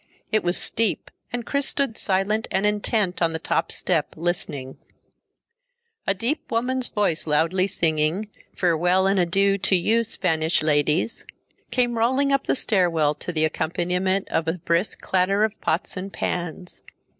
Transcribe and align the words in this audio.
It 0.31 0.43
was 0.43 0.57
steep, 0.57 1.11
and 1.31 1.45
Chris 1.45 1.67
stood 1.67 1.95
silent 1.95 2.47
and 2.49 2.65
intent 2.65 3.21
on 3.21 3.33
the 3.33 3.37
top 3.37 3.71
step, 3.71 4.15
listening. 4.17 4.79
A 6.07 6.15
deep 6.15 6.51
woman's 6.51 6.89
voice 6.89 7.27
loudly 7.27 7.67
singing, 7.67 8.27
"Farewell 8.55 9.05
and 9.05 9.19
Adieu, 9.19 9.59
to 9.59 9.75
you, 9.75 10.03
Spanish 10.03 10.63
ladies" 10.63 11.23
came 11.69 11.99
rolling 11.99 12.31
up 12.31 12.45
the 12.47 12.55
stairwell 12.55 13.13
to 13.13 13.31
the 13.31 13.45
accompaniment 13.45 14.27
of 14.29 14.47
a 14.47 14.53
brisk 14.57 15.01
clatter 15.01 15.43
of 15.43 15.61
pots 15.61 15.95
and 15.95 16.11
pans. 16.11 16.81